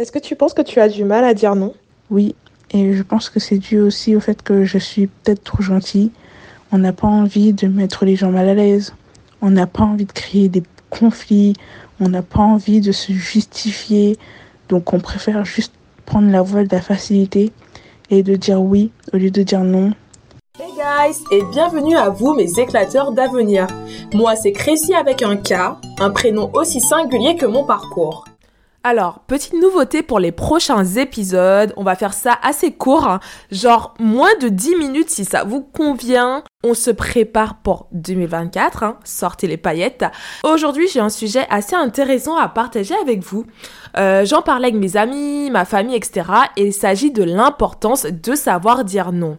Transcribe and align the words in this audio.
Est-ce 0.00 0.12
que 0.12 0.18
tu 0.18 0.34
penses 0.34 0.54
que 0.54 0.62
tu 0.62 0.80
as 0.80 0.88
du 0.88 1.04
mal 1.04 1.24
à 1.24 1.34
dire 1.34 1.54
non? 1.54 1.74
Oui, 2.10 2.34
et 2.70 2.94
je 2.94 3.02
pense 3.02 3.28
que 3.28 3.38
c'est 3.38 3.58
dû 3.58 3.78
aussi 3.80 4.16
au 4.16 4.20
fait 4.20 4.40
que 4.40 4.64
je 4.64 4.78
suis 4.78 5.08
peut-être 5.08 5.44
trop 5.44 5.62
gentille. 5.62 6.10
On 6.72 6.78
n'a 6.78 6.94
pas 6.94 7.06
envie 7.06 7.52
de 7.52 7.66
mettre 7.66 8.06
les 8.06 8.16
gens 8.16 8.30
mal 8.30 8.48
à 8.48 8.54
l'aise. 8.54 8.94
On 9.42 9.50
n'a 9.50 9.66
pas 9.66 9.82
envie 9.82 10.06
de 10.06 10.12
créer 10.12 10.48
des 10.48 10.62
conflits. 10.88 11.52
On 12.00 12.08
n'a 12.08 12.22
pas 12.22 12.40
envie 12.40 12.80
de 12.80 12.92
se 12.92 13.12
justifier. 13.12 14.16
Donc 14.70 14.94
on 14.94 15.00
préfère 15.00 15.44
juste 15.44 15.74
prendre 16.06 16.30
la 16.30 16.40
voie 16.40 16.64
de 16.64 16.74
la 16.74 16.80
facilité 16.80 17.52
et 18.08 18.22
de 18.22 18.36
dire 18.36 18.62
oui 18.62 18.92
au 19.12 19.18
lieu 19.18 19.30
de 19.30 19.42
dire 19.42 19.64
non. 19.64 19.92
Hey 20.58 20.72
guys 20.76 21.18
et 21.30 21.42
bienvenue 21.52 21.98
à 21.98 22.08
vous 22.08 22.32
mes 22.32 22.58
éclateurs 22.58 23.12
d'avenir. 23.12 23.66
Moi 24.14 24.34
c'est 24.34 24.52
Crécy 24.52 24.94
avec 24.94 25.20
un 25.20 25.36
K, 25.36 25.52
un 25.98 26.10
prénom 26.10 26.50
aussi 26.54 26.80
singulier 26.80 27.36
que 27.36 27.44
mon 27.44 27.64
parcours. 27.64 28.24
Alors, 28.82 29.20
petite 29.26 29.52
nouveauté 29.52 30.02
pour 30.02 30.18
les 30.18 30.32
prochains 30.32 30.86
épisodes, 30.86 31.74
on 31.76 31.84
va 31.84 31.96
faire 31.96 32.14
ça 32.14 32.38
assez 32.42 32.72
court, 32.72 33.06
hein. 33.06 33.20
genre 33.50 33.92
moins 33.98 34.34
de 34.40 34.48
10 34.48 34.76
minutes 34.76 35.10
si 35.10 35.26
ça 35.26 35.44
vous 35.44 35.60
convient. 35.60 36.42
On 36.64 36.72
se 36.72 36.90
prépare 36.90 37.56
pour 37.56 37.88
2024, 37.92 38.82
hein. 38.82 38.98
sortez 39.04 39.48
les 39.48 39.58
paillettes. 39.58 40.06
Aujourd'hui, 40.44 40.88
j'ai 40.88 41.00
un 41.00 41.10
sujet 41.10 41.46
assez 41.50 41.76
intéressant 41.76 42.38
à 42.38 42.48
partager 42.48 42.94
avec 43.02 43.22
vous. 43.22 43.44
Euh, 43.98 44.24
J'en 44.24 44.40
parlais 44.40 44.68
avec 44.68 44.80
mes 44.80 44.96
amis, 44.96 45.50
ma 45.50 45.66
famille, 45.66 45.96
etc. 45.96 46.22
Et 46.56 46.68
il 46.68 46.72
s'agit 46.72 47.10
de 47.10 47.22
l'importance 47.22 48.06
de 48.06 48.34
savoir 48.34 48.84
dire 48.84 49.12
non. 49.12 49.36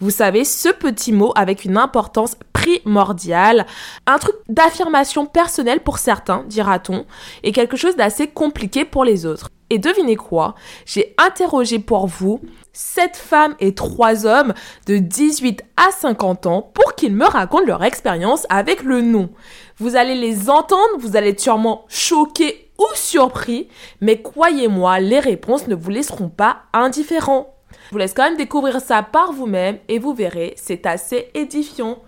Vous 0.00 0.10
savez, 0.10 0.44
ce 0.44 0.68
petit 0.68 1.12
mot 1.12 1.32
avec 1.34 1.64
une 1.64 1.78
importance 1.78 2.36
primordiale, 2.52 3.66
un 4.06 4.18
truc 4.18 4.36
d'affirmation 4.48 5.26
personnelle 5.26 5.80
pour 5.80 5.98
certains, 5.98 6.44
dira-t-on, 6.46 7.06
et 7.42 7.52
quelque 7.52 7.76
chose 7.76 7.96
d'assez 7.96 8.28
compliqué 8.28 8.81
pour 8.84 9.04
les 9.04 9.26
autres. 9.26 9.50
Et 9.70 9.78
devinez 9.78 10.16
quoi? 10.16 10.54
J'ai 10.84 11.14
interrogé 11.16 11.78
pour 11.78 12.06
vous 12.06 12.40
7 12.74 13.16
femmes 13.16 13.54
et 13.58 13.74
3 13.74 14.26
hommes 14.26 14.52
de 14.86 14.98
18 14.98 15.62
à 15.78 15.90
50 15.90 16.46
ans 16.46 16.70
pour 16.74 16.94
qu'ils 16.94 17.14
me 17.14 17.24
racontent 17.24 17.64
leur 17.64 17.82
expérience 17.82 18.46
avec 18.50 18.82
le 18.82 19.00
non. 19.00 19.30
Vous 19.78 19.96
allez 19.96 20.14
les 20.14 20.50
entendre, 20.50 20.98
vous 20.98 21.16
allez 21.16 21.30
être 21.30 21.40
sûrement 21.40 21.86
choqués 21.88 22.70
ou 22.78 22.84
surpris, 22.94 23.68
mais 24.00 24.20
croyez-moi, 24.20 25.00
les 25.00 25.20
réponses 25.20 25.66
ne 25.68 25.74
vous 25.74 25.90
laisseront 25.90 26.28
pas 26.28 26.64
indifférents. 26.74 27.54
Je 27.86 27.92
vous 27.92 27.98
laisse 27.98 28.14
quand 28.14 28.24
même 28.24 28.36
découvrir 28.36 28.80
ça 28.80 29.02
par 29.02 29.32
vous-même 29.32 29.78
et 29.88 29.98
vous 29.98 30.12
verrez, 30.12 30.54
c'est 30.56 30.84
assez 30.86 31.30
édifiant. 31.34 32.02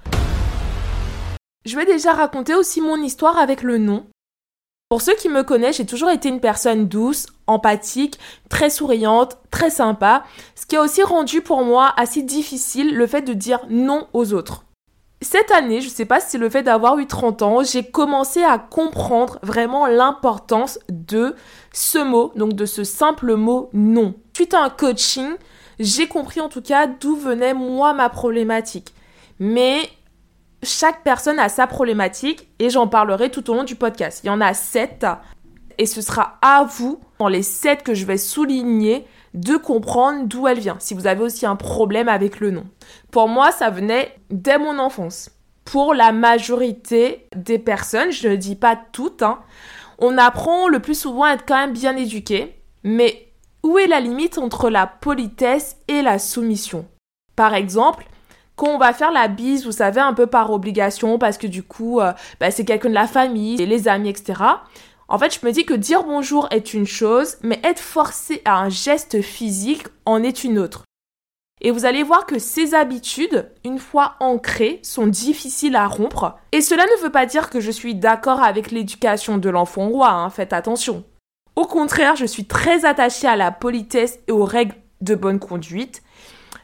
Je 1.64 1.77
vais 1.77 1.86
déjà 1.86 2.12
raconter 2.12 2.54
aussi 2.54 2.82
mon 2.82 2.96
histoire 2.96 3.38
avec 3.38 3.62
le 3.62 3.78
non. 3.78 4.04
Pour 4.88 5.00
ceux 5.00 5.14
qui 5.14 5.28
me 5.28 5.42
connaissent, 5.42 5.78
j'ai 5.78 5.86
toujours 5.86 6.10
été 6.10 6.28
une 6.28 6.40
personne 6.40 6.86
douce, 6.86 7.27
empathique, 7.46 8.18
très 8.48 8.70
souriante, 8.70 9.38
très 9.50 9.70
sympa, 9.70 10.24
ce 10.54 10.66
qui 10.66 10.77
a 10.77 10.82
aussi 10.82 11.02
rendu 11.02 11.40
pour 11.40 11.64
moi 11.64 11.92
assez 11.96 12.22
difficile 12.22 12.94
le 12.94 13.06
fait 13.06 13.22
de 13.22 13.32
dire 13.32 13.60
non 13.70 14.06
aux 14.12 14.34
autres. 14.34 14.64
Cette 15.20 15.50
année, 15.52 15.80
je 15.80 15.88
ne 15.88 15.92
sais 15.92 16.05
pas 16.05 16.20
si 16.20 16.32
c'est 16.32 16.38
le 16.38 16.50
fait 16.50 16.62
d'avoir 16.62 16.98
eu 16.98 17.06
30 17.06 17.40
ans, 17.42 17.62
j'ai 17.64 17.82
commencé 17.82 18.44
à 18.44 18.58
comprendre 18.58 19.38
vraiment 19.42 19.86
l'importance 19.86 20.78
de 20.90 21.34
ce 21.72 21.98
mot, 21.98 22.30
donc 22.36 22.52
de 22.52 22.66
ce 22.66 22.84
simple 22.84 23.34
mot 23.34 23.70
non. 23.72 24.14
Suite 24.34 24.52
à 24.52 24.60
un 24.60 24.70
coaching, 24.70 25.30
j'ai 25.78 26.08
compris 26.08 26.42
en 26.42 26.50
tout 26.50 26.60
cas 26.60 26.86
d'où 26.86 27.16
venait 27.16 27.55
moi 27.55 27.94
ma 27.94 28.10
problématique. 28.10 28.92
Mais 29.38 29.88
chaque 30.64 31.02
personne 31.02 31.38
a 31.38 31.48
sa 31.48 31.66
problématique 31.66 32.48
et 32.58 32.70
j'en 32.70 32.88
parlerai 32.88 33.30
tout 33.30 33.48
au 33.50 33.54
long 33.54 33.64
du 33.64 33.76
podcast. 33.76 34.20
Il 34.24 34.28
y 34.28 34.30
en 34.30 34.40
a 34.40 34.54
sept 34.54 35.06
et 35.78 35.86
ce 35.86 36.00
sera 36.00 36.38
à 36.42 36.64
vous, 36.64 37.00
dans 37.18 37.28
les 37.28 37.42
sept 37.42 37.82
que 37.82 37.94
je 37.94 38.06
vais 38.06 38.18
souligner, 38.18 39.06
de 39.34 39.56
comprendre 39.56 40.26
d'où 40.26 40.46
elle 40.46 40.60
vient, 40.60 40.76
si 40.78 40.94
vous 40.94 41.06
avez 41.06 41.22
aussi 41.22 41.44
un 41.46 41.56
problème 41.56 42.08
avec 42.08 42.38
le 42.40 42.52
nom. 42.52 42.64
Pour 43.10 43.28
moi, 43.28 43.50
ça 43.50 43.70
venait 43.70 44.14
dès 44.30 44.58
mon 44.58 44.78
enfance. 44.78 45.30
Pour 45.64 45.94
la 45.94 46.12
majorité 46.12 47.27
des 47.34 47.58
personnes, 47.58 48.12
je 48.12 48.28
ne 48.28 48.36
dis 48.36 48.55
pas 48.55 48.78
toutes, 48.92 49.22
hein, 49.22 49.40
on 49.98 50.18
apprend 50.18 50.68
le 50.68 50.78
plus 50.80 50.98
souvent 50.98 51.24
à 51.24 51.33
être 51.33 51.44
quand 51.46 51.56
même 51.58 51.72
bien 51.72 51.96
éduqué, 51.96 52.55
mais 52.84 53.33
où 53.62 53.78
est 53.78 53.86
la 53.86 54.00
limite 54.00 54.39
entre 54.39 54.70
la 54.70 54.86
politesse 54.86 55.77
et 55.89 56.02
la 56.02 56.18
soumission? 56.18 56.86
Par 57.34 57.55
exemple, 57.55 58.06
quand 58.56 58.68
on 58.68 58.78
va 58.78 58.92
faire 58.92 59.10
la 59.10 59.28
bise, 59.28 59.64
vous 59.64 59.72
savez, 59.72 60.00
un 60.00 60.14
peu 60.14 60.26
par 60.26 60.52
obligation, 60.52 61.18
parce 61.18 61.38
que 61.38 61.46
du 61.46 61.62
coup, 61.62 62.00
euh, 62.00 62.12
bah, 62.40 62.50
c'est 62.50 62.64
quelqu'un 62.64 62.88
de 62.88 62.94
la 62.94 63.06
famille, 63.06 63.56
les 63.56 63.88
amis, 63.88 64.10
etc. 64.10 64.40
En 65.08 65.18
fait, 65.18 65.38
je 65.38 65.44
me 65.46 65.52
dis 65.52 65.64
que 65.64 65.74
dire 65.74 66.04
bonjour 66.04 66.48
est 66.50 66.72
une 66.72 66.86
chose, 66.86 67.36
mais 67.42 67.60
être 67.62 67.80
forcé 67.80 68.40
à 68.44 68.58
un 68.58 68.68
geste 68.68 69.20
physique 69.20 69.84
en 70.06 70.22
est 70.22 70.44
une 70.44 70.58
autre. 70.58 70.84
Et 71.60 71.70
vous 71.70 71.84
allez 71.84 72.02
voir 72.02 72.26
que 72.26 72.38
ces 72.38 72.74
habitudes, 72.74 73.50
une 73.64 73.78
fois 73.78 74.16
ancrées, 74.20 74.80
sont 74.82 75.06
difficiles 75.06 75.76
à 75.76 75.86
rompre. 75.86 76.36
Et 76.52 76.60
cela 76.60 76.84
ne 76.84 77.02
veut 77.02 77.12
pas 77.12 77.26
dire 77.26 77.48
que 77.48 77.60
je 77.60 77.70
suis 77.70 77.94
d'accord 77.94 78.42
avec 78.42 78.70
l'éducation 78.70 79.38
de 79.38 79.50
l'enfant 79.50 79.88
roi, 79.88 80.10
hein, 80.10 80.30
faites 80.30 80.52
attention. 80.52 81.04
Au 81.56 81.66
contraire, 81.66 82.16
je 82.16 82.26
suis 82.26 82.46
très 82.46 82.84
attachée 82.84 83.28
à 83.28 83.36
la 83.36 83.52
politesse 83.52 84.18
et 84.26 84.32
aux 84.32 84.44
règles 84.44 84.74
de 85.00 85.14
bonne 85.14 85.38
conduite. 85.38 86.02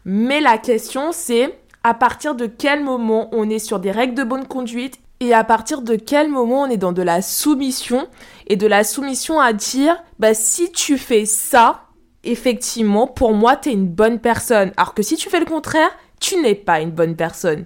Mais 0.05 0.41
la 0.41 0.59
question 0.59 1.13
c'est 1.13 1.59
à 1.83 1.95
partir 1.95 2.35
de 2.35 2.47
quel 2.47 2.85
moment 2.85 3.29
on 3.33 3.49
est 3.49 3.59
sur 3.59 3.81
des 3.81 3.91
règles 3.91 4.15
de 4.15 4.25
bonne 4.25 4.47
conduite 4.47 4.99
et 5.21 5.33
à 5.35 5.45
partir 5.45 5.83
de 5.83 5.97
quel 5.97 6.29
moment 6.29 6.63
on 6.63 6.71
est 6.71 6.77
dans 6.77 6.93
de 6.93 7.03
la 7.03 7.23
soumission 7.23 8.07
et 8.47 8.57
de 8.57 8.67
la 8.67 8.85
soumission 8.85 9.41
à 9.41 9.53
dire 9.53 9.97
bah 10.19 10.35
si 10.35 10.73
tu 10.73 10.99
fais 10.99 11.25
ça 11.25 11.85
effectivement 12.25 13.07
pour 13.07 13.33
moi 13.33 13.57
t'es 13.57 13.73
une 13.73 13.89
bonne 13.89 14.19
personne 14.19 14.73
alors 14.77 14.95
que 14.95 15.03
si 15.03 15.17
tu 15.17 15.31
fais 15.31 15.41
le 15.41 15.47
contraire 15.47 15.91
tu 16.21 16.37
n'es 16.41 16.55
pas 16.55 16.81
une 16.81 16.91
bonne 16.91 17.17
personne 17.17 17.65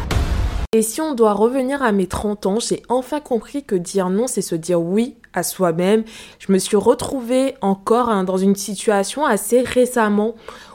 et 0.75 0.83
si 0.83 1.01
on 1.01 1.15
doit 1.15 1.35
revenir 1.35 1.85
à 1.85 1.93
mes 1.93 2.09
30 2.09 2.47
ans, 2.47 2.59
j'ai 2.59 2.83
enfin 2.89 3.21
compris 3.21 3.63
que 3.63 3.77
dire 3.77 4.11
non, 4.11 4.27
c'est 4.27 4.43
se 4.43 4.57
dire 4.57 4.83
oui 4.83 5.15
à 5.33 5.45
soi-même. 5.45 6.03
Je 6.41 6.53
me 6.53 6.59
suis 6.59 6.77
retrouvée 6.77 7.55
encore 7.61 8.09
hein, 8.09 8.25
dans 8.25 8.39
une 8.39 8.57
situation 8.57 9.25
assez 9.25 9.61
récemment 9.61 10.35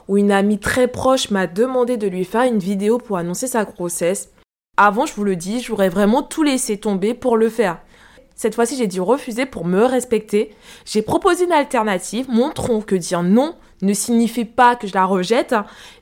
où 0.09 0.17
une 0.17 0.31
amie 0.31 0.57
très 0.57 0.87
proche 0.87 1.29
m'a 1.29 1.47
demandé 1.47 1.95
de 1.95 2.07
lui 2.07 2.25
faire 2.25 2.41
une 2.41 2.57
vidéo 2.57 2.97
pour 2.97 3.17
annoncer 3.17 3.47
sa 3.47 3.63
grossesse. 3.63 4.31
Avant, 4.75 5.05
je 5.05 5.13
vous 5.13 5.23
le 5.23 5.35
dis, 5.35 5.61
j'aurais 5.61 5.89
vraiment 5.89 6.23
tout 6.23 6.41
laissé 6.41 6.77
tomber 6.77 7.13
pour 7.13 7.37
le 7.37 7.47
faire. 7.47 7.79
Cette 8.35 8.55
fois-ci, 8.55 8.75
j'ai 8.75 8.87
dû 8.87 9.01
refuser 9.01 9.45
pour 9.45 9.65
me 9.65 9.83
respecter. 9.83 10.55
J'ai 10.83 11.03
proposé 11.03 11.45
une 11.45 11.51
alternative, 11.51 12.27
montrons 12.27 12.81
que 12.81 12.95
dire 12.95 13.21
non 13.21 13.55
ne 13.81 13.93
signifie 13.93 14.45
pas 14.45 14.75
que 14.75 14.87
je 14.87 14.93
la 14.93 15.05
rejette, 15.05 15.55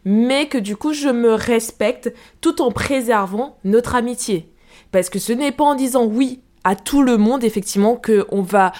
mais 0.05 0.47
que 0.47 0.57
du 0.57 0.75
coup 0.75 0.93
je 0.93 1.09
me 1.09 1.33
respecte 1.33 2.11
tout 2.41 2.61
en 2.61 2.71
préservant 2.71 3.57
notre 3.65 3.93
amitié. 3.93 4.51
Parce 4.91 5.09
que 5.09 5.19
ce 5.19 5.33
n'est 5.33 5.51
pas 5.51 5.65
en 5.65 5.75
disant 5.75 6.05
oui 6.05 6.41
à 6.63 6.75
tout 6.75 7.01
le 7.01 7.17
monde, 7.17 7.43
effectivement, 7.43 7.95
qu'on 7.95 8.41
va 8.41 8.71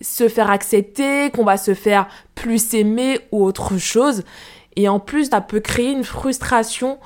se 0.00 0.28
faire 0.28 0.50
accepter, 0.50 1.30
qu'on 1.30 1.44
va 1.44 1.56
se 1.56 1.74
faire 1.74 2.08
plus 2.34 2.74
aimer 2.74 3.20
ou 3.32 3.44
autre 3.44 3.76
chose. 3.78 4.24
Et 4.76 4.88
en 4.88 5.00
plus, 5.00 5.30
ça 5.30 5.40
peut 5.40 5.60
créer 5.60 5.90
une 5.90 6.04
frustration 6.04 6.98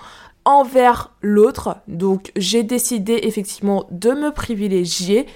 envers 0.45 1.11
l'autre. 1.23 1.77
Donc 1.89 2.33
j'ai 2.37 2.63
décidé 2.63 3.21
effectivement 3.23 3.87
de 3.91 4.11
me 4.11 4.31
privilégier. 4.31 5.27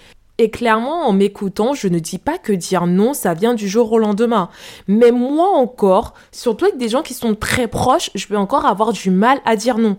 Et 0.40 0.50
clairement, 0.50 1.08
en 1.08 1.12
m'écoutant, 1.12 1.74
je 1.74 1.88
ne 1.88 1.98
dis 1.98 2.18
pas 2.18 2.38
que 2.38 2.52
dire 2.52 2.86
non, 2.86 3.12
ça 3.12 3.34
vient 3.34 3.54
du 3.54 3.68
jour 3.68 3.90
au 3.90 3.98
lendemain. 3.98 4.50
Mais 4.86 5.10
moi 5.10 5.48
encore, 5.48 6.14
surtout 6.30 6.66
avec 6.66 6.78
des 6.78 6.88
gens 6.88 7.02
qui 7.02 7.14
sont 7.14 7.34
très 7.34 7.66
proches, 7.66 8.10
je 8.14 8.26
peux 8.28 8.36
encore 8.36 8.64
avoir 8.64 8.92
du 8.92 9.10
mal 9.10 9.40
à 9.44 9.56
dire 9.56 9.78
non. 9.78 9.96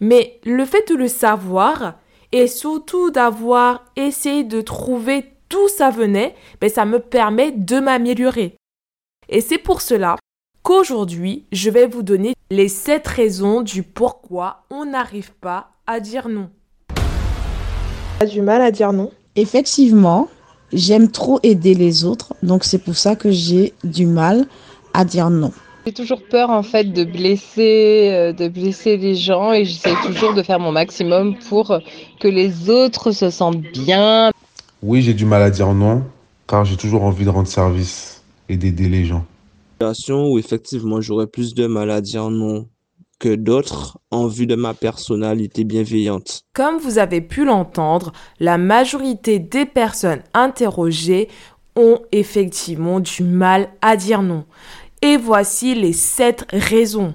Mais 0.00 0.40
le 0.44 0.64
fait 0.66 0.86
de 0.88 0.94
le 0.94 1.08
savoir, 1.08 1.94
et 2.32 2.46
surtout 2.46 3.10
d'avoir 3.10 3.84
essayé 3.96 4.44
de 4.44 4.60
trouver 4.60 5.32
d'où 5.48 5.68
ça 5.68 5.88
venait, 5.88 6.34
ben 6.60 6.68
ça 6.68 6.84
me 6.84 6.98
permet 6.98 7.52
de 7.52 7.80
m'améliorer. 7.80 8.56
Et 9.30 9.40
c'est 9.40 9.56
pour 9.56 9.80
cela 9.80 10.16
qu'aujourd'hui, 10.68 11.44
je 11.50 11.70
vais 11.70 11.86
vous 11.86 12.02
donner 12.02 12.34
les 12.50 12.68
7 12.68 13.06
raisons 13.06 13.62
du 13.62 13.82
pourquoi 13.82 14.64
on 14.68 14.84
n'arrive 14.84 15.32
pas 15.40 15.70
à 15.86 15.98
dire 15.98 16.28
non. 16.28 16.50
Tu 16.88 18.24
as 18.24 18.26
du 18.26 18.42
mal 18.42 18.60
à 18.60 18.70
dire 18.70 18.92
non 18.92 19.10
Effectivement, 19.34 20.28
j'aime 20.74 21.10
trop 21.10 21.40
aider 21.42 21.72
les 21.72 22.04
autres, 22.04 22.34
donc 22.42 22.64
c'est 22.64 22.76
pour 22.76 22.96
ça 22.96 23.16
que 23.16 23.30
j'ai 23.30 23.72
du 23.82 24.04
mal 24.04 24.46
à 24.92 25.06
dire 25.06 25.30
non. 25.30 25.52
J'ai 25.86 25.94
toujours 25.94 26.20
peur 26.28 26.50
en 26.50 26.62
fait 26.62 26.92
de 26.92 27.04
blesser, 27.04 28.10
euh, 28.12 28.32
de 28.34 28.48
blesser 28.48 28.98
les 28.98 29.14
gens 29.14 29.54
et 29.54 29.64
j'essaie 29.64 29.94
toujours 30.04 30.34
de 30.34 30.42
faire 30.42 30.60
mon 30.60 30.72
maximum 30.72 31.34
pour 31.48 31.80
que 32.20 32.28
les 32.28 32.68
autres 32.68 33.12
se 33.12 33.30
sentent 33.30 33.62
bien. 33.72 34.32
Oui, 34.82 35.00
j'ai 35.00 35.14
du 35.14 35.24
mal 35.24 35.40
à 35.40 35.48
dire 35.48 35.72
non 35.72 36.02
car 36.46 36.66
j'ai 36.66 36.76
toujours 36.76 37.04
envie 37.04 37.24
de 37.24 37.30
rendre 37.30 37.48
service 37.48 38.22
et 38.50 38.58
d'aider 38.58 38.90
les 38.90 39.06
gens 39.06 39.24
où 40.10 40.38
effectivement 40.38 41.00
j'aurais 41.00 41.26
plus 41.26 41.54
de 41.54 41.66
mal 41.66 41.90
à 41.90 42.00
dire 42.00 42.30
non 42.30 42.68
que 43.18 43.34
d'autres 43.34 43.98
en 44.10 44.26
vue 44.26 44.46
de 44.46 44.54
ma 44.54 44.74
personnalité 44.74 45.64
bienveillante. 45.64 46.42
Comme 46.54 46.78
vous 46.78 46.98
avez 46.98 47.20
pu 47.20 47.44
l'entendre, 47.44 48.12
la 48.38 48.58
majorité 48.58 49.38
des 49.38 49.66
personnes 49.66 50.22
interrogées 50.34 51.28
ont 51.74 52.00
effectivement 52.12 53.00
du 53.00 53.22
mal 53.22 53.70
à 53.82 53.96
dire 53.96 54.22
non. 54.22 54.44
Et 55.02 55.16
voici 55.16 55.74
les 55.74 55.92
7 55.92 56.46
raisons. 56.50 57.14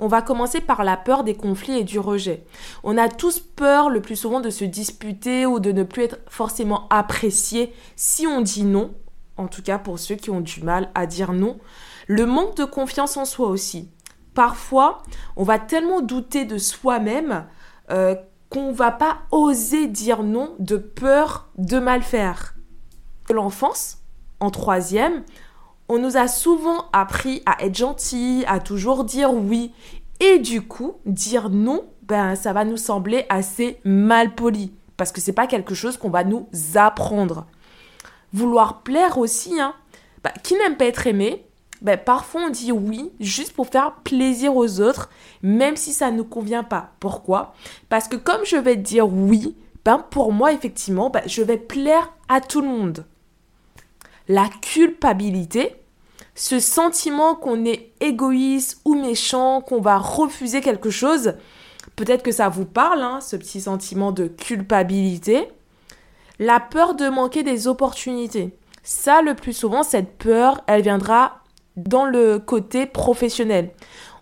On 0.00 0.06
va 0.06 0.22
commencer 0.22 0.60
par 0.60 0.84
la 0.84 0.96
peur 0.96 1.24
des 1.24 1.34
conflits 1.34 1.78
et 1.78 1.84
du 1.84 1.98
rejet. 1.98 2.44
On 2.84 2.96
a 2.96 3.08
tous 3.08 3.40
peur 3.40 3.90
le 3.90 4.00
plus 4.00 4.14
souvent 4.14 4.40
de 4.40 4.50
se 4.50 4.64
disputer 4.64 5.44
ou 5.44 5.58
de 5.58 5.72
ne 5.72 5.82
plus 5.82 6.04
être 6.04 6.18
forcément 6.28 6.86
apprécié 6.88 7.72
si 7.96 8.24
on 8.26 8.40
dit 8.40 8.62
non, 8.62 8.92
en 9.38 9.48
tout 9.48 9.62
cas 9.62 9.78
pour 9.78 9.98
ceux 9.98 10.16
qui 10.16 10.30
ont 10.30 10.40
du 10.40 10.62
mal 10.62 10.90
à 10.94 11.06
dire 11.06 11.32
non. 11.32 11.58
Le 12.06 12.26
manque 12.26 12.56
de 12.56 12.64
confiance 12.64 13.16
en 13.16 13.24
soi 13.24 13.48
aussi. 13.48 13.88
Parfois, 14.34 15.02
on 15.36 15.44
va 15.44 15.58
tellement 15.58 16.00
douter 16.00 16.44
de 16.44 16.58
soi-même 16.58 17.46
euh, 17.90 18.14
qu'on 18.50 18.72
va 18.72 18.90
pas 18.90 19.18
oser 19.30 19.86
dire 19.86 20.22
non 20.22 20.54
de 20.58 20.76
peur 20.76 21.48
de 21.56 21.78
mal 21.78 22.02
faire. 22.02 22.54
L'enfance, 23.30 23.98
en 24.40 24.50
troisième, 24.50 25.24
on 25.88 25.98
nous 25.98 26.16
a 26.16 26.28
souvent 26.28 26.84
appris 26.92 27.42
à 27.46 27.64
être 27.64 27.76
gentil, 27.76 28.44
à 28.46 28.60
toujours 28.60 29.04
dire 29.04 29.32
oui. 29.32 29.72
Et 30.20 30.38
du 30.38 30.62
coup, 30.62 30.94
dire 31.06 31.50
non, 31.50 31.84
ben, 32.02 32.34
ça 32.34 32.52
va 32.52 32.64
nous 32.64 32.76
sembler 32.76 33.26
assez 33.28 33.80
mal 33.84 34.34
poli. 34.34 34.72
Parce 34.96 35.12
que 35.12 35.20
c'est 35.20 35.32
pas 35.32 35.46
quelque 35.46 35.74
chose 35.74 35.96
qu'on 35.96 36.10
va 36.10 36.24
nous 36.24 36.48
apprendre. 36.74 37.46
Vouloir 38.32 38.82
plaire 38.82 39.18
aussi, 39.18 39.60
hein. 39.60 39.74
Ben, 40.24 40.32
qui 40.42 40.54
n'aime 40.54 40.76
pas 40.76 40.86
être 40.86 41.06
aimé? 41.06 41.44
Ben, 41.80 41.96
Parfois, 41.96 42.42
on 42.46 42.50
dit 42.50 42.72
oui 42.72 43.10
juste 43.20 43.52
pour 43.52 43.68
faire 43.68 43.92
plaisir 44.04 44.56
aux 44.56 44.80
autres, 44.80 45.10
même 45.42 45.76
si 45.76 45.92
ça 45.92 46.10
ne 46.10 46.22
convient 46.22 46.64
pas. 46.64 46.90
Pourquoi? 47.00 47.54
Parce 47.88 48.08
que 48.08 48.16
comme 48.16 48.44
je 48.44 48.56
vais 48.56 48.76
dire 48.76 49.08
oui, 49.08 49.56
ben, 49.84 50.04
pour 50.10 50.32
moi, 50.32 50.52
effectivement, 50.52 51.10
ben, 51.10 51.22
je 51.26 51.42
vais 51.42 51.56
plaire 51.56 52.12
à 52.28 52.40
tout 52.40 52.60
le 52.60 52.68
monde 52.68 53.04
la 54.28 54.48
culpabilité, 54.60 55.74
ce 56.34 56.60
sentiment 56.60 57.34
qu'on 57.34 57.64
est 57.64 57.92
égoïste 58.00 58.80
ou 58.84 58.94
méchant, 58.94 59.62
qu'on 59.62 59.80
va 59.80 59.98
refuser 59.98 60.60
quelque 60.60 60.90
chose. 60.90 61.34
Peut-être 61.96 62.22
que 62.22 62.30
ça 62.30 62.48
vous 62.48 62.66
parle, 62.66 63.02
hein, 63.02 63.20
ce 63.20 63.36
petit 63.36 63.60
sentiment 63.60 64.12
de 64.12 64.26
culpabilité. 64.28 65.48
La 66.38 66.60
peur 66.60 66.94
de 66.94 67.08
manquer 67.08 67.42
des 67.42 67.66
opportunités. 67.66 68.56
Ça, 68.84 69.22
le 69.22 69.34
plus 69.34 69.52
souvent, 69.52 69.82
cette 69.82 70.18
peur, 70.18 70.60
elle 70.68 70.82
viendra 70.82 71.40
dans 71.76 72.04
le 72.04 72.38
côté 72.38 72.86
professionnel. 72.86 73.70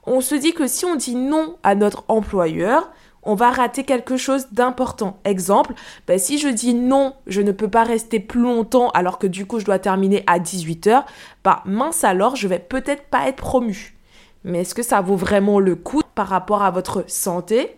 On 0.04 0.22
se 0.22 0.34
dit 0.34 0.54
que 0.54 0.66
si 0.66 0.86
on 0.86 0.96
dit 0.96 1.14
non 1.14 1.56
à 1.62 1.74
notre 1.74 2.04
employeur, 2.08 2.90
on 3.22 3.34
va 3.34 3.50
rater 3.50 3.84
quelque 3.84 4.16
chose 4.16 4.46
d'important. 4.52 5.18
Exemple, 5.24 5.74
ben, 6.06 6.18
si 6.18 6.38
je 6.38 6.48
dis 6.48 6.72
non, 6.72 7.14
je 7.26 7.42
ne 7.42 7.52
peux 7.52 7.68
pas 7.68 7.82
rester 7.82 8.18
plus 8.18 8.40
longtemps 8.40 8.88
alors 8.90 9.18
que 9.18 9.26
du 9.26 9.44
coup 9.46 9.58
je 9.58 9.66
dois 9.66 9.78
terminer 9.78 10.22
à 10.26 10.38
18h, 10.38 11.04
bah 11.44 11.62
mince 11.66 12.04
alors, 12.04 12.36
je 12.36 12.48
vais 12.48 12.60
peut-être 12.60 13.10
pas 13.10 13.28
être 13.28 13.36
promu. 13.36 13.98
Mais 14.44 14.60
est-ce 14.60 14.74
que 14.74 14.82
ça 14.82 15.00
vaut 15.00 15.16
vraiment 15.16 15.58
le 15.58 15.74
coup 15.74 16.02
par 16.14 16.28
rapport 16.28 16.62
à 16.62 16.70
votre 16.70 17.04
santé? 17.08 17.76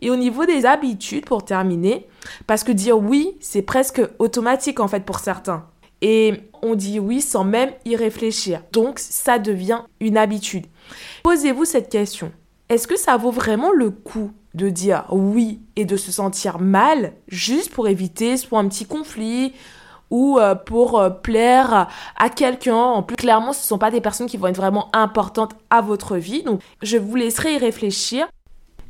Et 0.00 0.10
au 0.10 0.16
niveau 0.16 0.46
des 0.46 0.64
habitudes, 0.64 1.26
pour 1.26 1.44
terminer, 1.44 2.08
parce 2.46 2.64
que 2.64 2.72
dire 2.72 2.98
oui, 2.98 3.36
c'est 3.40 3.62
presque 3.62 4.02
automatique 4.18 4.80
en 4.80 4.88
fait 4.88 5.04
pour 5.04 5.18
certains. 5.20 5.66
Et 6.02 6.34
on 6.62 6.74
dit 6.74 6.98
oui 6.98 7.20
sans 7.20 7.44
même 7.44 7.70
y 7.84 7.96
réfléchir. 7.96 8.62
Donc 8.72 8.98
ça 8.98 9.38
devient 9.38 9.82
une 10.00 10.16
habitude. 10.16 10.66
Posez-vous 11.22 11.64
cette 11.64 11.90
question. 11.90 12.32
Est-ce 12.68 12.86
que 12.86 12.96
ça 12.96 13.16
vaut 13.16 13.32
vraiment 13.32 13.72
le 13.72 13.90
coup 13.90 14.30
de 14.54 14.68
dire 14.68 15.04
oui 15.10 15.60
et 15.76 15.84
de 15.84 15.96
se 15.96 16.12
sentir 16.12 16.58
mal 16.58 17.12
juste 17.28 17.72
pour 17.72 17.88
éviter 17.88 18.36
soit 18.36 18.58
un 18.58 18.68
petit 18.68 18.86
conflit 18.86 19.52
ou 20.10 20.38
euh, 20.38 20.54
pour 20.54 20.98
euh, 20.98 21.10
plaire 21.10 21.88
à 22.16 22.28
quelqu'un? 22.30 22.76
En 22.76 23.02
plus, 23.02 23.16
clairement, 23.16 23.52
ce 23.52 23.60
ne 23.60 23.66
sont 23.66 23.78
pas 23.78 23.90
des 23.90 24.00
personnes 24.00 24.28
qui 24.28 24.36
vont 24.36 24.46
être 24.46 24.56
vraiment 24.56 24.88
importantes 24.92 25.54
à 25.70 25.80
votre 25.80 26.16
vie. 26.16 26.42
Donc, 26.42 26.60
je 26.82 26.96
vous 26.96 27.16
laisserai 27.16 27.54
y 27.54 27.58
réfléchir. 27.58 28.28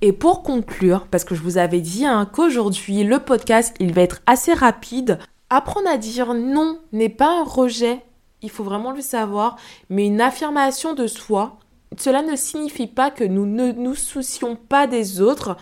Et 0.02 0.12
pour 0.12 0.42
conclure, 0.42 1.06
parce 1.10 1.24
que 1.24 1.34
je 1.34 1.42
vous 1.42 1.58
avais 1.58 1.80
dit 1.80 2.06
hein, 2.06 2.28
qu'aujourd'hui, 2.32 3.04
le 3.04 3.18
podcast, 3.18 3.74
il 3.80 3.92
va 3.92 4.02
être 4.02 4.22
assez 4.26 4.54
rapide. 4.54 5.18
Apprendre 5.50 5.88
à 5.88 5.98
dire 5.98 6.34
non 6.34 6.78
n'est 6.92 7.08
pas 7.08 7.40
un 7.40 7.44
rejet, 7.44 8.00
il 8.42 8.50
faut 8.50 8.64
vraiment 8.64 8.92
le 8.92 9.02
savoir, 9.02 9.56
mais 9.90 10.06
une 10.06 10.20
affirmation 10.20 10.94
de 10.94 11.06
soi 11.06 11.58
cela 11.98 12.22
ne 12.22 12.36
signifie 12.36 12.86
pas 12.86 13.10
que 13.10 13.24
nous 13.24 13.46
ne 13.46 13.72
nous 13.72 13.94
soucions 13.94 14.56
pas 14.56 14.86
des 14.86 15.20
autres, 15.20 15.56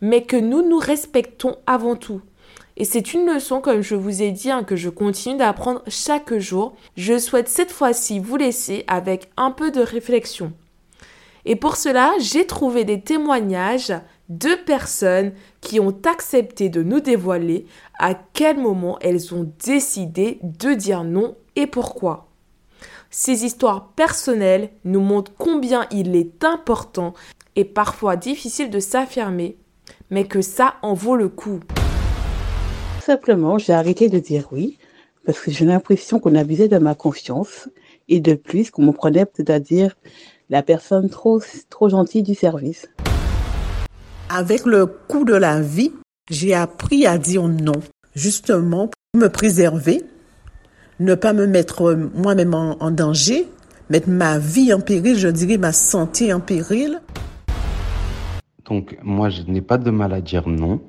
mais 0.00 0.22
que 0.22 0.36
nous 0.36 0.62
nous 0.62 0.78
respectons 0.78 1.56
avant 1.66 1.96
tout. 1.96 2.20
Et 2.76 2.84
c'est 2.84 3.12
une 3.12 3.26
leçon, 3.26 3.60
comme 3.60 3.80
je 3.80 3.94
vous 3.94 4.22
ai 4.22 4.30
dit, 4.30 4.50
hein, 4.50 4.62
que 4.62 4.76
je 4.76 4.88
continue 4.88 5.36
d'apprendre 5.36 5.82
chaque 5.88 6.36
jour. 6.38 6.74
Je 6.96 7.18
souhaite 7.18 7.48
cette 7.48 7.72
fois-ci 7.72 8.20
vous 8.20 8.36
laisser 8.36 8.84
avec 8.86 9.30
un 9.36 9.50
peu 9.50 9.70
de 9.70 9.80
réflexion. 9.80 10.52
Et 11.50 11.56
pour 11.56 11.76
cela, 11.76 12.12
j'ai 12.20 12.46
trouvé 12.46 12.84
des 12.84 13.00
témoignages 13.00 13.94
de 14.28 14.54
personnes 14.66 15.32
qui 15.62 15.80
ont 15.80 15.96
accepté 16.04 16.68
de 16.68 16.82
nous 16.82 17.00
dévoiler 17.00 17.64
à 17.98 18.12
quel 18.12 18.58
moment 18.58 18.98
elles 19.00 19.34
ont 19.34 19.50
décidé 19.64 20.40
de 20.42 20.74
dire 20.74 21.04
non 21.04 21.36
et 21.56 21.66
pourquoi. 21.66 22.28
Ces 23.08 23.46
histoires 23.46 23.92
personnelles 23.96 24.68
nous 24.84 25.00
montrent 25.00 25.32
combien 25.38 25.86
il 25.90 26.14
est 26.16 26.44
important 26.44 27.14
et 27.56 27.64
parfois 27.64 28.16
difficile 28.16 28.68
de 28.68 28.78
s'affirmer, 28.78 29.56
mais 30.10 30.24
que 30.26 30.42
ça 30.42 30.74
en 30.82 30.92
vaut 30.92 31.16
le 31.16 31.30
coup. 31.30 31.60
Simplement, 33.00 33.56
j'ai 33.56 33.72
arrêté 33.72 34.10
de 34.10 34.18
dire 34.18 34.48
oui 34.52 34.76
parce 35.24 35.40
que 35.40 35.50
j'ai 35.50 35.64
l'impression 35.64 36.20
qu'on 36.20 36.34
abusait 36.34 36.68
de 36.68 36.76
ma 36.76 36.94
confiance 36.94 37.70
et 38.10 38.20
de 38.20 38.34
plus 38.34 38.70
qu'on 38.70 38.82
me 38.82 38.92
prenait 38.92 39.24
c'est-à-dire 39.34 39.96
la 40.50 40.62
personne 40.62 41.10
trop, 41.10 41.40
trop 41.68 41.88
gentille 41.88 42.22
du 42.22 42.34
service. 42.34 42.88
Avec 44.30 44.64
le 44.64 44.86
coût 44.86 45.24
de 45.24 45.34
la 45.34 45.60
vie, 45.60 45.92
j'ai 46.30 46.54
appris 46.54 47.06
à 47.06 47.18
dire 47.18 47.46
non, 47.48 47.80
justement 48.14 48.88
pour 48.88 49.20
me 49.20 49.28
préserver 49.28 50.04
ne 51.00 51.14
pas 51.14 51.32
me 51.32 51.46
mettre 51.46 51.94
moi-même 52.14 52.54
en, 52.54 52.90
danger, 52.90 53.46
mettre 53.88 54.08
ma 54.08 54.38
vie 54.38 54.74
en 54.74 54.80
péril, 54.80 55.16
je 55.16 55.28
dirais 55.28 55.56
ma 55.56 55.72
santé 55.72 56.32
en 56.32 56.40
péril. 56.40 57.00
Donc 58.64 58.98
moi, 59.02 59.30
je 59.30 59.42
n'ai 59.42 59.60
pas 59.60 59.78
de 59.78 59.90
mal 59.90 60.12
à 60.12 60.20
dire 60.20 60.48
non, 60.48 60.80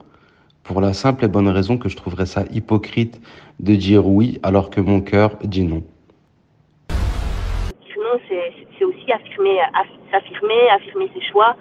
pour 0.63 0.81
la 0.81 0.93
simple 0.93 1.25
et 1.25 1.27
bonne 1.27 1.47
raison 1.47 1.77
que 1.77 1.89
je 1.89 1.95
trouverais 1.95 2.25
ça 2.25 2.43
hypocrite 2.51 3.21
de 3.59 3.75
dire 3.75 4.07
oui 4.07 4.39
alors 4.41 4.69
que 4.69 4.81
mon 4.81 5.01
cœur 5.01 5.37
dit. 5.43 5.63
Non, 5.63 5.83
affirmer, 9.11 9.59
s'affirmer, 10.11 10.69
affirmer 10.69 11.09
ses 11.13 11.21
choix. 11.21 11.55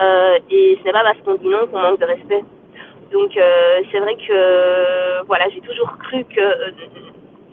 Euh, 0.00 0.38
et 0.50 0.78
ce 0.80 0.84
n'est 0.84 0.92
pas 0.92 1.02
parce 1.02 1.18
qu'on 1.24 1.34
dit 1.36 1.48
non 1.48 1.66
qu'on 1.66 1.80
manque 1.80 2.00
de 2.00 2.06
respect. 2.06 2.42
Donc 3.12 3.36
euh, 3.36 3.82
c'est 3.92 4.00
vrai 4.00 4.16
que 4.16 5.24
voilà, 5.26 5.48
j'ai 5.50 5.60
toujours 5.60 5.96
cru 5.98 6.24
que 6.24 6.74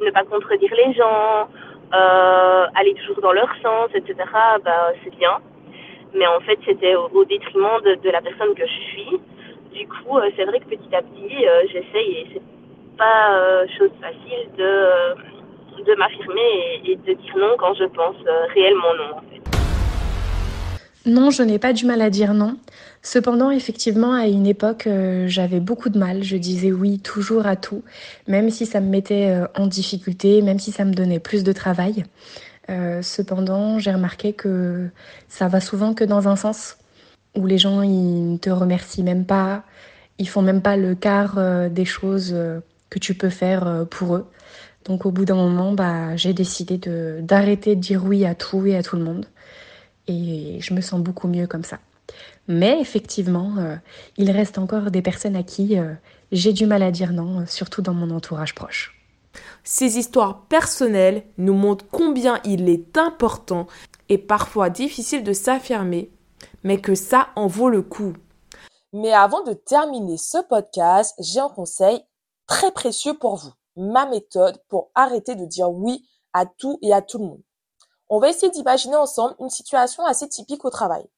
ne 0.03 0.12
pas 0.12 0.24
contredire 0.24 0.74
les 0.75 0.93
gens, 0.93 1.48
euh, 1.93 2.65
aller 2.75 2.93
toujours 2.95 3.21
dans 3.21 3.33
leur 3.33 3.50
sens, 3.62 3.89
etc., 3.93 4.15
bah, 4.63 4.91
c'est 5.03 5.15
bien. 5.17 5.38
Mais 6.13 6.27
en 6.27 6.39
fait, 6.41 6.60
c'était 6.65 6.95
au, 6.95 7.25
détriment 7.25 7.79
de, 7.83 8.10
la 8.10 8.21
personne 8.21 8.53
que 8.55 8.65
je 8.65 8.79
suis. 8.89 9.19
Du 9.74 9.88
coup, 9.88 10.17
euh, 10.17 10.29
c'est 10.36 10.45
vrai 10.45 10.60
que 10.60 10.65
petit 10.65 10.95
à 10.95 11.01
petit, 11.01 11.48
euh, 11.48 11.63
j'essaye, 11.67 12.12
et 12.12 12.27
c'est 12.33 12.98
pas 12.98 13.65
chose 13.77 13.91
facile 14.01 14.50
de, 14.57 15.83
de 15.83 15.95
m'affirmer 15.95 16.81
et, 16.86 16.95
de 16.95 17.13
dire 17.13 17.38
non 17.38 17.55
quand 17.57 17.74
je 17.74 17.86
pense 17.86 18.17
réellement 18.53 18.93
non. 18.98 19.30
Non, 21.05 21.31
je 21.31 21.41
n'ai 21.41 21.58
pas 21.58 21.74
du 21.74 21.86
mal 21.86 22.00
à 22.01 22.12
dire 22.12 22.36
non. 22.36 22.58
Cependant, 23.01 23.50
effectivement, 23.50 24.13
à 24.13 24.27
une 24.27 24.46
époque, 24.46 24.86
euh, 24.86 25.27
j'avais 25.27 25.60
beaucoup 25.60 25.89
de 25.89 25.98
mal. 25.98 26.24
Je 26.24 26.38
disais 26.38 26.72
oui 26.72 27.00
toujours 27.00 27.48
à 27.48 27.55
tout, 27.55 27.84
même 28.27 28.51
si 28.51 28.67
ça 28.67 28.79
me 28.81 28.88
mettait 28.88 29.29
euh, 29.29 29.48
en 29.55 29.65
difficulté, 29.65 30.43
même 30.43 30.60
si 30.60 30.72
ça 30.72 30.86
me 30.86 30.93
donnait 30.93 31.20
plus 31.20 31.43
de 31.43 31.51
travail. 31.53 32.05
Euh, 32.70 33.01
cependant, 33.01 33.79
j'ai 33.79 33.91
remarqué 33.91 34.34
que 34.34 34.89
ça 35.27 35.48
va 35.48 35.60
souvent 35.60 35.96
que 35.96 36.03
dans 36.03 36.27
un 36.27 36.36
sens, 36.36 36.77
où 37.36 37.48
les 37.48 37.58
gens 37.58 37.81
ils 37.81 38.34
ne 38.34 38.38
te 38.38 38.51
remercient 38.51 39.03
même 39.03 39.25
pas, 39.25 39.63
ils 40.20 40.29
font 40.29 40.43
même 40.43 40.62
pas 40.62 40.77
le 40.77 40.93
quart 40.96 41.39
des 41.70 41.86
choses 41.86 42.36
que 42.89 43.00
tu 43.00 43.15
peux 43.15 43.29
faire 43.29 43.88
pour 43.89 44.15
eux. 44.15 44.27
Donc 44.86 45.05
au 45.05 45.12
bout 45.12 45.25
d'un 45.25 45.36
moment, 45.36 45.74
bah, 45.74 46.15
j'ai 46.15 46.34
décidé 46.34 46.79
d'arrêter 47.22 47.75
de 47.75 47.81
dire 47.81 48.03
oui 48.05 48.25
à 48.25 48.36
tout 48.36 48.65
et 48.67 48.75
à 48.75 48.84
tout 48.84 48.98
le 48.98 49.03
monde. 49.03 49.25
Et 50.12 50.60
je 50.60 50.74
me 50.74 50.82
sens 50.82 51.00
beaucoup 51.00 51.27
mieux 51.27 51.48
comme 51.48 51.63
ça. 51.63 51.80
Mais 52.48 52.80
effectivement, 52.82 53.56
euh, 53.58 53.75
il 54.18 54.30
reste 54.32 54.58
encore 54.58 54.91
des 54.91 55.01
personnes 55.01 55.36
à 55.36 55.44
qui 55.44 55.80
euh, 55.80 55.94
j'ai 56.32 56.51
du 56.51 56.65
mal 56.65 56.84
à 56.84 56.91
dire 56.91 57.13
non, 57.13 57.41
euh, 57.41 57.46
surtout 57.46 57.82
dans 57.82 57.94
mon 57.94 58.10
entourage 58.10 58.53
proche. 58.53 58.98
Ces 59.63 59.98
histoires 59.98 60.46
personnelles 60.48 61.24
nous 61.38 61.53
montrent 61.53 61.86
combien 61.89 62.39
il 62.44 62.68
est 62.68 62.98
important 62.98 63.68
et 64.10 64.18
parfois 64.18 64.70
difficile 64.70 65.24
de 65.24 65.32
s'affirmer, 65.32 66.12
mais 66.63 66.82
que 66.82 66.96
ça 66.96 67.30
en 67.36 67.48
vaut 67.48 67.70
le 67.70 67.82
coup. 67.82 68.13
Mais 68.91 69.13
avant 69.13 69.44
de 69.44 69.53
terminer 69.53 70.18
ce 70.18 70.39
podcast, 70.50 71.15
j'ai 71.20 71.39
un 71.39 71.48
conseil 71.48 72.01
très 72.48 72.72
précieux 72.72 73.13
pour 73.13 73.38
vous. 73.38 73.51
ma 73.77 74.06
méthode 74.06 74.62
pour 74.68 74.91
arrêter 74.96 75.36
de 75.36 75.46
dire 75.46 75.72
oui 75.72 76.06
à 76.34 76.46
tout 76.46 76.77
et 76.82 76.91
à 76.91 77.01
tout 77.01 77.20
le 77.20 77.25
monde. 77.25 77.41
On 78.13 78.20
va 78.20 78.27
essayer 78.27 78.51
d'imaginer 78.51 78.98
ensemble 78.98 79.36
une 79.39 79.50
situation 79.50 80.06
assez 80.06 80.27
typique 80.27 80.65
au 80.65 80.70
travail. 80.70 81.10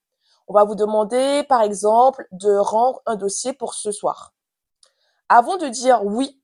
On 0.46 0.54
va 0.54 0.62
vous 0.62 0.76
demander, 0.76 1.42
par 1.48 1.60
exemple, 1.60 2.28
de 2.30 2.54
rendre 2.54 3.02
un 3.04 3.16
dossier 3.16 3.52
pour 3.52 3.74
ce 3.74 3.90
soir. 3.90 4.32
Avant 5.28 5.56
de 5.56 5.66
dire 5.66 6.04
oui, 6.04 6.40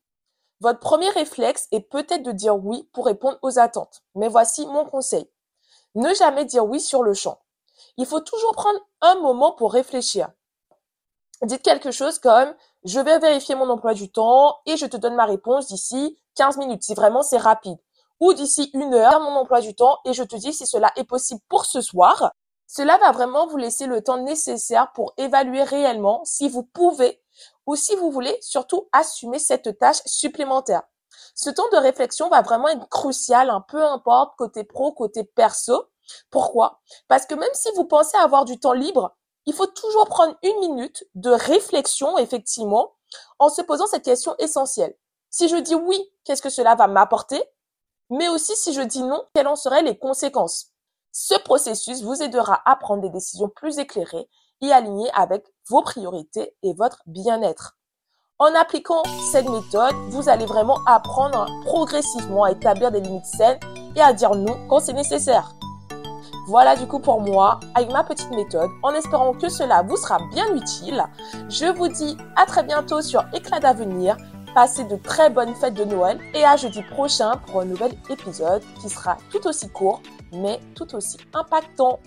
votre 0.59 0.81
premier 0.81 1.09
réflexe 1.11 1.69
est 1.71 1.89
peut-être 1.89 2.25
de 2.25 2.33
dire 2.33 2.57
oui 2.57 2.83
pour 2.93 3.07
répondre 3.07 3.39
aux 3.43 3.61
attentes. 3.61 4.03
Mais 4.17 4.27
voici 4.27 4.67
mon 4.67 4.85
conseil. 4.85 5.31
Ne 5.95 6.13
jamais 6.15 6.45
dire 6.45 6.67
oui 6.67 6.81
sur 6.81 7.05
le 7.05 7.15
champ. 7.15 7.39
Il 7.97 8.05
faut 8.05 8.21
toujours 8.21 8.57
prendre 8.57 8.81
un 9.03 9.21
moment 9.21 9.53
pour 9.53 9.73
réfléchir. 9.73 10.31
Dites 11.43 11.63
quelque 11.63 11.93
chose 11.93 12.19
comme 12.19 12.53
je 12.83 12.99
vais 12.99 13.21
vérifier 13.21 13.55
mon 13.55 13.71
emploi 13.71 13.95
du 13.95 14.11
temps 14.11 14.59
et 14.67 14.77
je 14.77 14.87
te 14.87 14.97
donne 14.97 15.15
ma 15.15 15.27
réponse 15.27 15.69
d'ici 15.69 16.19
15 16.35 16.57
minutes 16.57 16.83
si 16.83 16.95
vraiment 16.95 17.23
c'est 17.23 17.39
rapide. 17.39 17.79
Ou 18.21 18.35
d'ici 18.35 18.71
une 18.75 18.95
heure, 18.95 19.21
mon 19.21 19.37
emploi 19.37 19.61
du 19.61 19.75
temps 19.75 19.99
et 20.05 20.13
je 20.13 20.23
te 20.23 20.37
dis 20.37 20.53
si 20.53 20.67
cela 20.67 20.93
est 20.97 21.05
possible 21.05 21.41
pour 21.49 21.65
ce 21.65 21.81
soir. 21.81 22.33
Cela 22.67 22.99
va 22.99 23.11
vraiment 23.11 23.47
vous 23.47 23.57
laisser 23.57 23.87
le 23.87 24.03
temps 24.03 24.19
nécessaire 24.19 24.93
pour 24.93 25.13
évaluer 25.17 25.65
réellement 25.65 26.25
si 26.25 26.49
vous 26.49 26.63
pouvez 26.63 27.21
ou 27.67 27.77
si 27.77 27.97
vous 27.97 28.11
voulez 28.11 28.37
surtout 28.43 28.89
assumer 28.93 29.39
cette 29.39 29.79
tâche 29.79 30.03
supplémentaire. 30.07 30.83
Ce 31.35 31.51
temps 31.51 31.69
de 31.73 31.79
réflexion 31.79 32.29
va 32.29 32.43
vraiment 32.43 32.69
être 32.69 32.89
crucial, 32.89 33.51
hein, 33.51 33.65
peu 33.69 33.83
importe 33.83 34.37
côté 34.37 34.65
pro, 34.65 34.93
côté 34.93 35.25
perso. 35.25 35.87
Pourquoi? 36.31 36.81
Parce 37.09 37.27
que 37.27 37.35
même 37.35 37.55
si 37.55 37.69
vous 37.75 37.85
pensez 37.85 38.17
avoir 38.19 38.45
du 38.45 38.59
temps 38.59 38.73
libre, 38.73 39.17
il 39.47 39.55
faut 39.55 39.67
toujours 39.67 40.07
prendre 40.07 40.37
une 40.43 40.61
minute 40.61 41.05
de 41.15 41.31
réflexion, 41.31 42.19
effectivement, 42.19 42.93
en 43.39 43.49
se 43.49 43.63
posant 43.63 43.87
cette 43.87 44.05
question 44.05 44.35
essentielle. 44.39 44.95
Si 45.31 45.49
je 45.49 45.57
dis 45.57 45.75
oui, 45.75 46.13
qu'est-ce 46.25 46.43
que 46.43 46.51
cela 46.51 46.75
va 46.75 46.87
m'apporter? 46.87 47.43
Mais 48.11 48.29
aussi 48.29 48.57
si 48.57 48.73
je 48.73 48.83
dis 48.83 49.03
non, 49.03 49.23
quelles 49.35 49.47
en 49.47 49.57
seraient 49.57 49.83
les 49.83 49.99
conséquences? 49.99 50.73
Ce 51.13 51.35
processus 51.43 52.03
vous 52.03 52.23
aidera 52.23 52.61
à 52.65 52.77
prendre 52.77 53.03
des 53.03 53.11
décisions 53.11 53.49
plus 53.49 53.79
éclairées 53.79 54.29
et 54.61 54.73
alignées 54.73 55.11
avec 55.15 55.45
vos 55.69 55.83
priorités 55.83 56.55
et 56.63 56.75
votre 56.75 57.03
bien-être. 57.07 57.77
En 58.39 58.55
appliquant 58.55 59.03
cette 59.31 59.49
méthode, 59.49 59.95
vous 60.09 60.29
allez 60.29 60.47
vraiment 60.47 60.79
apprendre 60.87 61.47
progressivement 61.67 62.45
à 62.45 62.53
établir 62.53 62.91
des 62.91 63.01
limites 63.01 63.27
saines 63.27 63.61
et 63.97 64.01
à 64.01 64.13
dire 64.13 64.35
non 64.35 64.57
quand 64.69 64.81
c'est 64.81 64.93
nécessaire. 64.93 65.55
Voilà 66.47 66.75
du 66.75 66.87
coup 66.87 66.99
pour 66.99 67.21
moi, 67.21 67.61
avec 67.75 67.93
ma 67.93 68.03
petite 68.03 68.31
méthode, 68.31 68.71
en 68.83 68.95
espérant 68.95 69.35
que 69.35 69.49
cela 69.49 69.83
vous 69.83 69.97
sera 69.97 70.19
bien 70.33 70.53
utile. 70.55 71.05
Je 71.49 71.67
vous 71.67 71.89
dis 71.89 72.17
à 72.35 72.47
très 72.47 72.65
bientôt 72.65 73.03
sur 73.03 73.25
Éclat 73.33 73.61
d'avenir. 73.61 74.17
Passez 74.55 74.83
de 74.83 74.97
très 74.97 75.31
bonnes 75.31 75.55
fêtes 75.55 75.75
de 75.75 75.85
Noël 75.85 76.19
et 76.35 76.45
à 76.45 76.57
jeudi 76.57 76.83
prochain 76.83 77.37
pour 77.47 77.61
un 77.61 77.67
nouvel 77.67 77.93
épisode 78.09 78.63
qui 78.81 78.89
sera 78.89 79.17
tout 79.31 79.47
aussi 79.47 79.69
court 79.69 80.03
mais 80.33 80.59
tout 80.75 80.93
aussi 80.95 81.19
impactant. 81.33 82.01